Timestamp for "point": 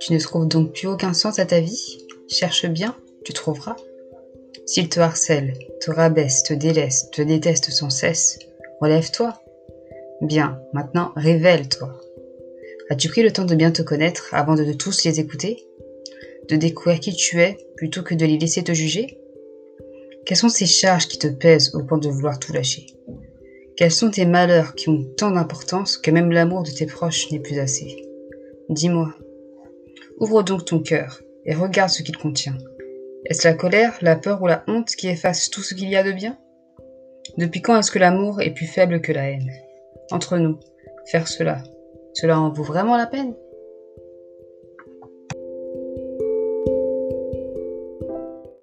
21.82-21.98